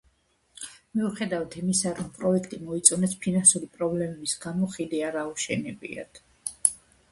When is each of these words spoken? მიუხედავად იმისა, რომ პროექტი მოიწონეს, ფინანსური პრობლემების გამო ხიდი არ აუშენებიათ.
მიუხედავად 0.99 1.57
იმისა, 1.61 1.91
რომ 1.99 2.07
პროექტი 2.15 2.59
მოიწონეს, 2.71 3.15
ფინანსური 3.27 3.71
პრობლემების 3.77 4.35
გამო 4.49 4.73
ხიდი 4.75 5.05
არ 5.13 5.21
აუშენებიათ. 5.27 6.23